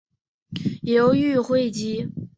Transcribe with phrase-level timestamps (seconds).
[0.81, 2.09] 流寓会稽。